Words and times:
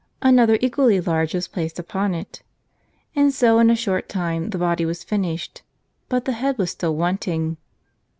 Another 0.23 0.57
equally 0.61 0.99
large 0.99 1.35
was 1.35 1.47
placed 1.47 1.77
upon 1.77 2.15
it. 2.15 2.41
And 3.15 3.31
so 3.31 3.59
in 3.59 3.69
a 3.69 3.75
short 3.75 4.09
time 4.09 4.49
the 4.49 4.57
body 4.57 4.83
was 4.83 5.03
finished. 5.03 5.61
But 6.09 6.25
the 6.25 6.31
head 6.31 6.57
was 6.57 6.71
still 6.71 6.95
wanting. 6.95 7.57